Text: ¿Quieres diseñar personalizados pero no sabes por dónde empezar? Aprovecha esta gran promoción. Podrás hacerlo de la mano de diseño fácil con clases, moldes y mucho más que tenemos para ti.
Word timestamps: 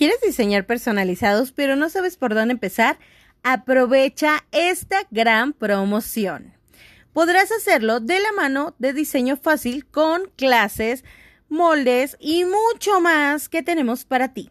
¿Quieres 0.00 0.22
diseñar 0.22 0.64
personalizados 0.64 1.52
pero 1.52 1.76
no 1.76 1.90
sabes 1.90 2.16
por 2.16 2.34
dónde 2.34 2.52
empezar? 2.52 2.98
Aprovecha 3.42 4.46
esta 4.50 5.06
gran 5.10 5.52
promoción. 5.52 6.54
Podrás 7.12 7.52
hacerlo 7.52 8.00
de 8.00 8.18
la 8.18 8.32
mano 8.32 8.74
de 8.78 8.94
diseño 8.94 9.36
fácil 9.36 9.84
con 9.84 10.30
clases, 10.36 11.04
moldes 11.50 12.16
y 12.18 12.46
mucho 12.46 13.02
más 13.02 13.50
que 13.50 13.62
tenemos 13.62 14.06
para 14.06 14.32
ti. 14.32 14.50